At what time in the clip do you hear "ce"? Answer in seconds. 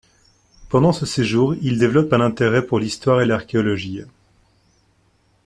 0.93-1.05